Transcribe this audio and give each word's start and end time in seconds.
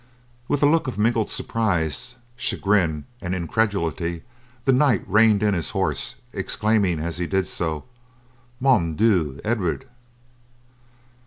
With 0.47 0.63
a 0.63 0.65
look 0.65 0.87
of 0.87 0.97
mingled 0.97 1.29
surprise, 1.29 2.15
chagrin 2.35 3.05
and 3.21 3.35
incredulity 3.35 4.23
the 4.65 4.73
knight 4.73 5.03
reined 5.05 5.43
in 5.43 5.53
his 5.53 5.69
horse, 5.69 6.15
exclaiming 6.33 6.97
as 6.97 7.19
he 7.19 7.27
did 7.27 7.47
so, 7.47 7.83
"Mon 8.59 8.95
Dieu, 8.95 9.39
Edward!" 9.45 9.87